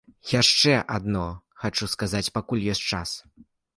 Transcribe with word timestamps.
Яшчэ 0.41 0.71
адно 0.95 1.25
хачу 1.65 1.91
сказаць, 1.95 2.25
пакуль 2.39 2.67
ёсць 2.75 2.83
час. 2.91 3.09